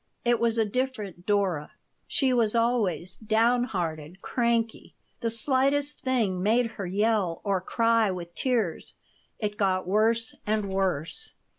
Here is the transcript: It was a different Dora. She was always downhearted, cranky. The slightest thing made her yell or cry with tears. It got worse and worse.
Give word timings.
It 0.25 0.39
was 0.39 0.57
a 0.57 0.65
different 0.65 1.27
Dora. 1.27 1.73
She 2.07 2.33
was 2.33 2.55
always 2.55 3.17
downhearted, 3.17 4.23
cranky. 4.23 4.95
The 5.19 5.29
slightest 5.29 6.01
thing 6.01 6.41
made 6.41 6.65
her 6.71 6.87
yell 6.87 7.39
or 7.43 7.61
cry 7.61 8.09
with 8.09 8.33
tears. 8.33 8.95
It 9.37 9.57
got 9.57 9.87
worse 9.87 10.33
and 10.47 10.71
worse. 10.71 11.35